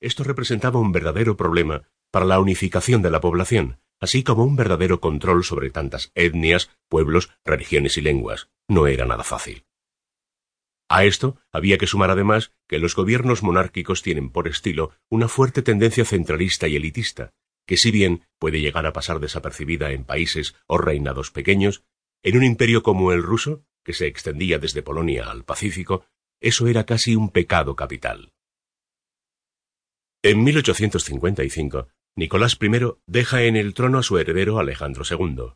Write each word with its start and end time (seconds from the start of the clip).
esto 0.00 0.24
representaba 0.24 0.80
un 0.80 0.92
verdadero 0.92 1.36
problema 1.36 1.84
para 2.10 2.26
la 2.26 2.40
unificación 2.40 3.02
de 3.02 3.10
la 3.10 3.20
población, 3.20 3.78
así 4.00 4.22
como 4.22 4.44
un 4.44 4.56
verdadero 4.56 5.00
control 5.00 5.44
sobre 5.44 5.70
tantas 5.70 6.10
etnias, 6.14 6.70
pueblos, 6.88 7.30
religiones 7.44 7.96
y 7.96 8.02
lenguas. 8.02 8.50
No 8.68 8.86
era 8.86 9.06
nada 9.06 9.24
fácil. 9.24 9.64
A 10.88 11.04
esto 11.04 11.38
había 11.52 11.78
que 11.78 11.86
sumar 11.86 12.10
además 12.10 12.52
que 12.68 12.78
los 12.78 12.94
gobiernos 12.94 13.42
monárquicos 13.42 14.02
tienen 14.02 14.28
por 14.28 14.46
estilo 14.46 14.90
una 15.08 15.28
fuerte 15.28 15.62
tendencia 15.62 16.04
centralista 16.04 16.68
y 16.68 16.76
elitista, 16.76 17.32
que 17.66 17.76
si 17.76 17.90
bien 17.90 18.26
puede 18.38 18.60
llegar 18.60 18.84
a 18.86 18.92
pasar 18.92 19.20
desapercibida 19.20 19.92
en 19.92 20.04
países 20.04 20.54
o 20.66 20.78
reinados 20.78 21.30
pequeños, 21.30 21.84
en 22.22 22.36
un 22.36 22.44
imperio 22.44 22.82
como 22.82 23.12
el 23.12 23.22
ruso, 23.22 23.64
que 23.84 23.94
se 23.94 24.06
extendía 24.06 24.58
desde 24.58 24.82
Polonia 24.82 25.30
al 25.30 25.44
Pacífico, 25.44 26.04
eso 26.40 26.66
era 26.66 26.84
casi 26.84 27.16
un 27.16 27.30
pecado 27.30 27.74
capital. 27.76 28.32
En 30.24 30.44
1855, 30.44 31.88
Nicolás 32.14 32.56
I 32.60 32.68
deja 33.08 33.42
en 33.42 33.56
el 33.56 33.74
trono 33.74 33.98
a 33.98 34.04
su 34.04 34.18
heredero 34.18 34.60
Alejandro 34.60 35.02
II. 35.10 35.54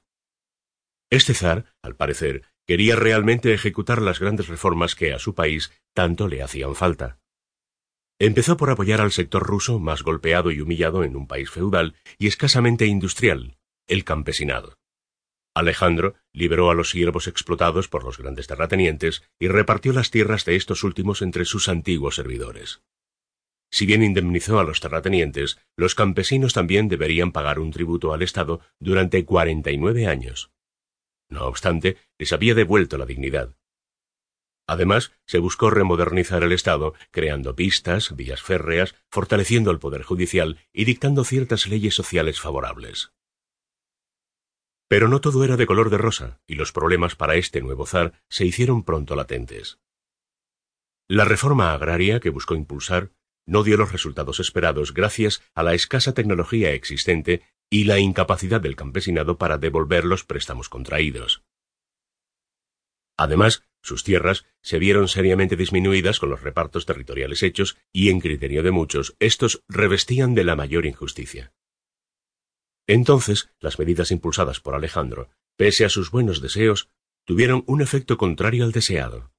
Este 1.09 1.35
zar, 1.35 1.73
al 1.83 1.95
parecer, 1.95 2.43
quería 2.67 2.97
realmente 2.97 3.55
ejecutar 3.55 4.03
las 4.03 4.19
grandes 4.19 4.49
reformas 4.49 4.97
que 4.97 5.13
a 5.13 5.21
su 5.21 5.37
país 5.37 5.71
tanto 5.95 6.27
le 6.27 6.43
hacían 6.43 6.75
falta. 6.75 7.21
Empezó 8.19 8.57
por 8.57 8.71
apoyar 8.71 9.01
al 9.01 9.13
sector 9.13 9.47
ruso 9.47 9.79
más 9.79 10.03
golpeado 10.03 10.51
y 10.51 10.61
humillado 10.61 11.05
en 11.05 11.15
un 11.15 11.29
país 11.29 11.49
feudal 11.49 11.95
y 12.19 12.27
escasamente 12.27 12.87
industrial, 12.87 13.59
el 13.87 14.03
campesinado. 14.03 14.79
Alejandro 15.55 16.17
liberó 16.33 16.71
a 16.71 16.75
los 16.75 16.91
siervos 16.91 17.29
explotados 17.29 17.87
por 17.87 18.03
los 18.03 18.19
grandes 18.19 18.49
terratenientes 18.49 19.23
y 19.39 19.47
repartió 19.47 19.93
las 19.93 20.11
tierras 20.11 20.45
de 20.45 20.57
estos 20.57 20.83
últimos 20.83 21.23
entre 21.23 21.45
sus 21.45 21.69
antiguos 21.69 22.17
servidores. 22.17 22.83
Si 23.71 23.87
bien 23.87 24.03
indemnizó 24.03 24.59
a 24.59 24.65
los 24.65 24.81
terratenientes, 24.81 25.59
los 25.77 25.95
campesinos 25.95 26.53
también 26.53 26.89
deberían 26.89 27.33
pagar 27.33 27.59
un 27.59 27.71
tributo 27.71 28.13
al 28.13 28.23
Estado 28.23 28.61
durante 28.79 29.25
cuarenta 29.25 29.71
y 29.71 29.79
nueve 29.79 30.07
años. 30.07 30.51
No 31.29 31.47
obstante, 31.47 31.97
les 32.19 32.33
había 32.33 32.55
devuelto 32.55 32.99
la 32.99 33.07
dignidad. 33.07 33.57
Además, 34.69 35.13
se 35.27 35.39
buscó 35.39 35.71
remodernizar 35.71 36.43
el 36.43 36.53
Estado, 36.53 36.95
creando 37.11 37.55
pistas, 37.55 38.17
vías 38.17 38.43
férreas, 38.43 38.97
fortaleciendo 39.11 39.71
el 39.71 39.79
poder 39.79 40.03
judicial 40.03 40.59
y 40.73 40.85
dictando 40.85 41.25
ciertas 41.25 41.67
leyes 41.67 41.95
sociales 41.95 42.41
favorables. 42.41 43.13
Pero 44.89 45.09
no 45.09 45.21
todo 45.21 45.45
era 45.45 45.57
de 45.57 45.67
color 45.67 45.91
de 45.91 45.99
rosa, 45.99 46.41
y 46.47 46.55
los 46.55 46.73
problemas 46.73 47.17
para 47.17 47.35
este 47.37 47.61
nuevo 47.61 47.87
zar 47.87 48.23
se 48.29 48.45
hicieron 48.45 48.85
pronto 48.85 49.15
latentes. 49.17 49.79
La 51.09 51.25
reforma 51.25 51.73
agraria 51.73 52.19
que 52.19 52.31
buscó 52.31 52.57
impulsar 52.57 53.13
no 53.47 53.63
dio 53.63 53.77
los 53.77 53.93
resultados 53.93 54.41
esperados 54.41 54.93
gracias 54.93 55.43
a 55.55 55.63
la 55.63 55.75
escasa 55.75 56.13
tecnología 56.13 56.73
existente 56.73 57.43
y 57.71 57.85
la 57.85 57.99
incapacidad 57.99 58.61
del 58.61 58.77
campesinado 58.77 59.39
para 59.39 59.59
devolver 59.59 60.05
los 60.05 60.25
préstamos 60.25 60.69
contraídos. 60.69 61.43
Además, 63.17 63.63
sus 63.83 64.05
tierras 64.05 64.45
se 64.63 64.79
vieron 64.79 65.09
seriamente 65.09 65.57
disminuidas 65.57 66.19
con 66.19 66.29
los 66.29 66.43
repartos 66.43 66.87
territoriales 66.87 67.43
hechos 67.43 67.79
y, 67.93 68.11
en 68.11 68.21
criterio 68.21 68.63
de 68.63 68.73
muchos, 68.73 69.17
estos 69.21 69.63
revestían 69.69 70.35
de 70.35 70.45
la 70.45 70.57
mayor 70.57 70.87
injusticia. 70.87 71.53
Entonces, 72.87 73.51
las 73.61 73.79
medidas 73.79 74.11
impulsadas 74.11 74.61
por 74.61 74.75
Alejandro, 74.75 75.31
pese 75.57 75.85
a 75.85 75.89
sus 75.89 76.11
buenos 76.11 76.41
deseos, 76.41 76.91
tuvieron 77.25 77.65
un 77.67 77.81
efecto 77.81 78.17
contrario 78.17 78.65
al 78.65 78.73
deseado. 78.73 79.33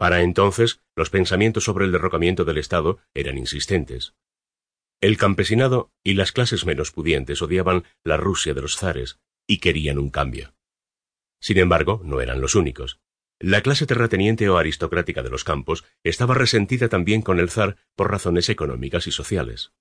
Para 0.00 0.22
entonces, 0.22 0.80
los 0.96 1.10
pensamientos 1.10 1.64
sobre 1.64 1.84
el 1.84 1.92
derrocamiento 1.92 2.46
del 2.46 2.56
Estado 2.56 3.00
eran 3.12 3.36
insistentes. 3.36 4.14
El 5.02 5.18
campesinado 5.18 5.92
y 6.02 6.14
las 6.14 6.32
clases 6.32 6.64
menos 6.64 6.90
pudientes 6.90 7.42
odiaban 7.42 7.84
la 8.02 8.16
Rusia 8.16 8.54
de 8.54 8.62
los 8.62 8.78
zares 8.78 9.20
y 9.46 9.58
querían 9.58 9.98
un 9.98 10.08
cambio. 10.08 10.54
Sin 11.38 11.58
embargo, 11.58 12.00
no 12.02 12.22
eran 12.22 12.40
los 12.40 12.54
únicos. 12.54 12.98
La 13.38 13.60
clase 13.60 13.84
terrateniente 13.84 14.48
o 14.48 14.56
aristocrática 14.56 15.22
de 15.22 15.28
los 15.28 15.44
campos 15.44 15.84
estaba 16.02 16.32
resentida 16.32 16.88
también 16.88 17.20
con 17.20 17.38
el 17.38 17.50
zar 17.50 17.76
por 17.94 18.10
razones 18.10 18.48
económicas 18.48 19.06
y 19.06 19.10
sociales. 19.10 19.74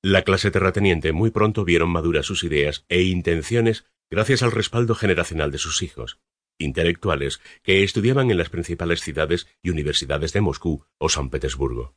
La 0.00 0.22
clase 0.22 0.50
terrateniente 0.50 1.12
muy 1.12 1.30
pronto 1.30 1.66
vieron 1.66 1.90
maduras 1.90 2.24
sus 2.24 2.44
ideas 2.44 2.86
e 2.88 3.02
intenciones 3.02 3.84
gracias 4.08 4.42
al 4.42 4.52
respaldo 4.52 4.94
generacional 4.94 5.50
de 5.50 5.58
sus 5.58 5.82
hijos, 5.82 6.18
intelectuales 6.58 7.40
que 7.62 7.82
estudiaban 7.82 8.30
en 8.30 8.38
las 8.38 8.50
principales 8.50 9.00
ciudades 9.00 9.46
y 9.62 9.70
universidades 9.70 10.32
de 10.32 10.40
Moscú 10.40 10.84
o 10.98 11.08
San 11.08 11.30
Petersburgo. 11.30 11.96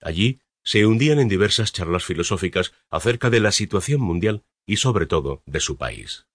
Allí 0.00 0.40
se 0.62 0.84
hundían 0.84 1.18
en 1.18 1.28
diversas 1.28 1.72
charlas 1.72 2.04
filosóficas 2.04 2.72
acerca 2.90 3.30
de 3.30 3.40
la 3.40 3.52
situación 3.52 4.00
mundial 4.00 4.44
y 4.66 4.78
sobre 4.78 5.06
todo 5.06 5.42
de 5.46 5.60
su 5.60 5.76
país. 5.76 6.26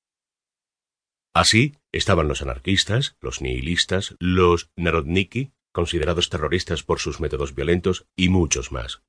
Así 1.34 1.78
estaban 1.91 2.28
los 2.28 2.41
anarquistas, 2.41 3.16
los 3.22 3.41
nihilistas, 3.41 4.16
los 4.20 4.70
narodniki, 4.75 5.52
considerados 5.72 6.30
terroristas 6.30 6.84
por 6.84 7.00
sus 7.00 7.20
métodos 7.20 7.56
violentos, 7.56 8.06
y 8.16 8.30
muchos 8.30 8.72
más. 8.72 9.02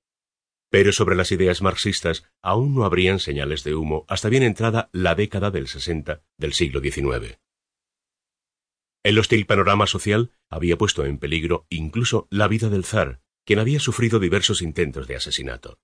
Pero 0.70 0.92
sobre 0.92 1.16
las 1.16 1.32
ideas 1.32 1.62
marxistas 1.62 2.24
aún 2.40 2.74
no 2.74 2.84
habrían 2.84 3.18
señales 3.18 3.62
de 3.64 3.74
humo 3.74 4.06
hasta 4.08 4.28
bien 4.28 4.42
entrada 4.42 4.88
la 4.92 5.14
década 5.14 5.50
del 5.50 5.68
60 5.68 6.22
del 6.38 6.52
siglo 6.52 6.80
XIX. 6.80 7.38
El 9.04 9.18
hostil 9.18 9.46
panorama 9.46 9.86
social 9.86 10.30
había 10.48 10.78
puesto 10.78 11.04
en 11.04 11.18
peligro 11.18 11.66
incluso 11.70 12.28
la 12.30 12.46
vida 12.46 12.68
del 12.68 12.84
zar, 12.84 13.20
quien 13.44 13.58
había 13.58 13.80
sufrido 13.80 14.20
diversos 14.20 14.62
intentos 14.62 15.08
de 15.08 15.16
asesinato. 15.16 15.80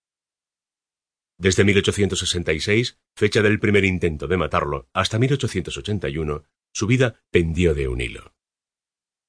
Desde 1.37 1.65
1866, 1.65 2.99
fecha 3.17 3.43
del 3.43 3.59
primer 3.59 3.85
intento 3.85 4.29
de 4.29 4.37
matarlo, 4.37 4.89
hasta 4.93 5.19
1881, 5.19 6.45
su 6.73 6.87
vida 6.87 7.21
pendió 7.31 7.75
de 7.75 7.89
un 7.89 8.01
hilo. 8.01 8.35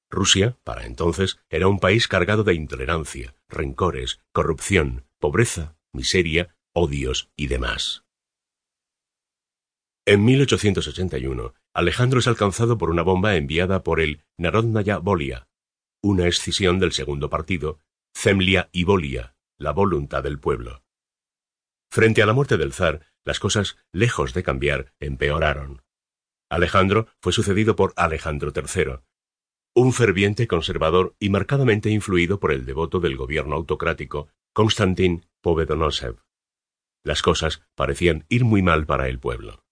Rusia, 0.08 0.58
para 0.64 0.86
entonces, 0.86 1.38
era 1.48 1.68
un 1.68 1.78
país 1.78 2.08
cargado 2.08 2.42
de 2.42 2.54
intolerancia, 2.54 3.34
rencores, 3.48 4.20
corrupción, 4.32 5.06
pobreza, 5.18 5.76
miseria, 5.92 6.56
odios 6.72 7.30
y 7.36 7.46
demás. 7.46 8.04
En 10.04 10.24
1881, 10.24 11.54
Alejandro 11.72 12.18
es 12.18 12.26
alcanzado 12.26 12.78
por 12.78 12.90
una 12.90 13.02
bomba 13.02 13.36
enviada 13.36 13.84
por 13.84 14.00
el 14.00 14.24
Narodnaya 14.36 14.98
Volia, 14.98 15.48
una 16.02 16.26
escisión 16.26 16.80
del 16.80 16.92
segundo 16.92 17.30
partido, 17.30 17.78
Zemlia 18.16 18.68
y 18.72 18.84
Volia, 18.84 19.36
la 19.56 19.72
voluntad 19.72 20.22
del 20.24 20.40
pueblo. 20.40 20.82
Frente 21.92 22.22
a 22.22 22.26
la 22.26 22.32
muerte 22.32 22.56
del 22.56 22.72
zar, 22.72 23.06
las 23.24 23.38
cosas, 23.38 23.76
lejos 23.92 24.34
de 24.34 24.42
cambiar, 24.42 24.94
empeoraron. 24.98 25.82
Alejandro 26.50 27.06
fue 27.20 27.32
sucedido 27.32 27.76
por 27.76 27.92
Alejandro 27.96 28.52
III, 28.54 29.00
un 29.74 29.92
ferviente 29.92 30.48
conservador 30.48 31.14
y 31.20 31.30
marcadamente 31.30 31.90
influido 31.90 32.40
por 32.40 32.50
el 32.50 32.66
devoto 32.66 32.98
del 32.98 33.16
gobierno 33.16 33.54
autocrático 33.54 34.28
Konstantin 34.52 35.26
Povedonosev. 35.40 36.16
Las 37.04 37.22
cosas 37.22 37.62
parecían 37.76 38.26
ir 38.28 38.44
muy 38.44 38.62
mal 38.62 38.86
para 38.86 39.08
el 39.08 39.20
pueblo. 39.20 39.64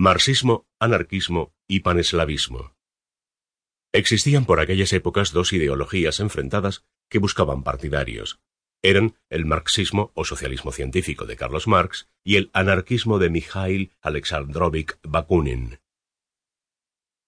Marxismo, 0.00 0.68
anarquismo 0.78 1.52
y 1.66 1.80
paneslavismo. 1.80 2.76
Existían 3.92 4.44
por 4.44 4.60
aquellas 4.60 4.92
épocas 4.92 5.32
dos 5.32 5.52
ideologías 5.52 6.20
enfrentadas 6.20 6.84
que 7.10 7.18
buscaban 7.18 7.64
partidarios. 7.64 8.38
Eran 8.80 9.16
el 9.28 9.44
marxismo 9.44 10.12
o 10.14 10.24
socialismo 10.24 10.70
científico 10.70 11.26
de 11.26 11.36
Carlos 11.36 11.66
Marx 11.66 12.08
y 12.22 12.36
el 12.36 12.48
anarquismo 12.52 13.18
de 13.18 13.28
Mikhail 13.28 13.90
Alexandrovich 14.00 15.00
Bakunin. 15.02 15.80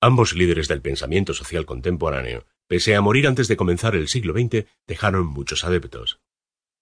Ambos 0.00 0.34
líderes 0.34 0.68
del 0.68 0.80
pensamiento 0.80 1.34
social 1.34 1.66
contemporáneo, 1.66 2.46
pese 2.68 2.94
a 2.94 3.00
morir 3.00 3.26
antes 3.26 3.48
de 3.48 3.56
comenzar 3.56 3.96
el 3.96 4.06
siglo 4.06 4.32
XX, 4.32 4.68
dejaron 4.86 5.26
muchos 5.26 5.64
adeptos. 5.64 6.20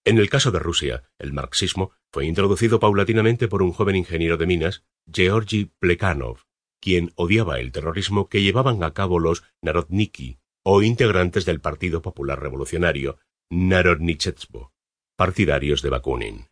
En 0.05 0.17
el 0.17 0.29
caso 0.29 0.51
de 0.51 0.59
Rusia, 0.59 1.03
el 1.19 1.33
marxismo 1.33 1.91
fue 2.11 2.25
introducido 2.25 2.79
paulatinamente 2.79 3.47
por 3.47 3.61
un 3.61 3.73
joven 3.73 3.95
ingeniero 3.95 4.37
de 4.37 4.47
minas, 4.47 4.83
Georgy 5.11 5.71
Plekhanov, 5.79 6.45
quien 6.79 7.11
odiaba 7.15 7.59
el 7.59 7.71
terrorismo 7.71 8.29
que 8.29 8.41
llevaban 8.41 8.83
a 8.83 8.93
cabo 8.93 9.19
los 9.19 9.43
Narodniki, 9.61 10.39
o 10.63 10.81
integrantes 10.81 11.45
del 11.45 11.61
Partido 11.61 12.01
Popular 12.01 12.41
Revolucionario, 12.41 13.19
Narodnichetsvo, 13.49 14.73
partidarios 15.15 15.81
de 15.81 15.89
Bakunin. 15.89 16.47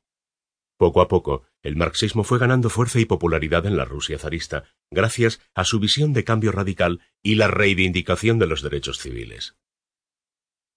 Poco 0.78 1.02
a 1.02 1.08
poco, 1.08 1.44
el 1.64 1.76
marxismo 1.76 2.24
fue 2.24 2.38
ganando 2.38 2.70
fuerza 2.70 3.00
y 3.00 3.06
popularidad 3.06 3.66
en 3.66 3.78
la 3.78 3.86
Rusia 3.86 4.20
zarista, 4.20 4.66
gracias 4.92 5.42
a 5.56 5.64
su 5.64 5.80
visión 5.80 6.14
de 6.14 6.24
cambio 6.24 6.52
radical 6.52 7.02
y 7.24 7.36
la 7.36 7.48
reivindicación 7.48 8.38
de 8.38 8.46
los 8.46 8.62
derechos 8.62 9.00
civiles. 9.00 9.56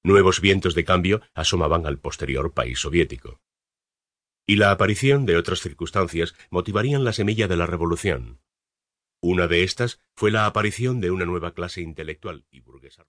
Nuevos 0.03 0.41
vientos 0.41 0.75
de 0.75 0.85
cambio 0.85 1.21
asomaban 1.35 1.87
al 1.87 1.99
posterior 1.99 2.55
país 2.55 2.81
soviético. 2.81 3.43
Y 4.47 4.57
la 4.57 4.71
aparición 4.71 5.27
de 5.27 5.37
otras 5.37 5.61
circunstancias 5.61 6.35
motivarían 6.51 7.05
la 7.05 7.13
semilla 7.13 7.49
de 7.49 7.57
la 7.57 7.67
revolución. 7.67 8.41
Una 9.21 9.47
de 9.47 9.63
estas 9.63 10.01
fue 10.17 10.31
la 10.31 10.47
aparición 10.47 11.03
de 11.03 11.11
una 11.11 11.27
nueva 11.27 11.53
clase 11.53 11.83
intelectual 11.83 12.47
y 12.51 12.61
burguesa 12.61 12.99